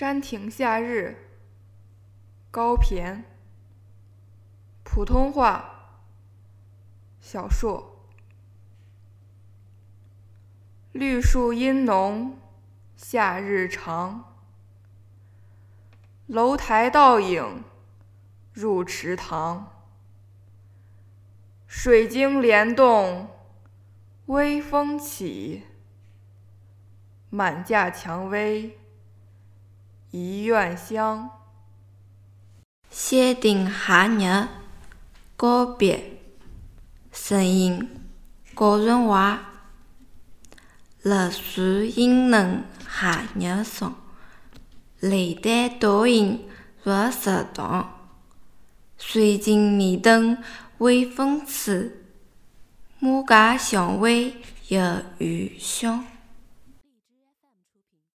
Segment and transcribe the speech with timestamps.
[0.00, 1.14] 山亭夏日，
[2.50, 3.22] 高骈。
[4.82, 6.00] 普通话
[7.20, 8.08] 小说。
[10.92, 12.38] 绿树阴浓，
[12.96, 14.38] 夏日长。
[16.26, 17.62] 楼台倒影
[18.54, 19.84] 入池塘。
[21.66, 23.28] 水晶帘动，
[24.24, 25.64] 微风起。
[27.28, 28.78] 满架蔷薇
[30.12, 31.30] 一院香。
[32.90, 34.48] 山亭夏日，
[35.36, 36.20] 告别。
[37.12, 37.88] 声音：
[38.52, 39.40] 高润华。
[41.02, 43.94] 绿树阴浓，夏日长。
[44.98, 46.44] 楼台倒影
[46.82, 48.08] 入池塘。
[48.98, 50.36] 水晶帘动，
[50.78, 51.92] 微风起。
[52.98, 54.34] 满架蔷薇
[54.66, 55.04] 一院
[55.56, 56.04] 香。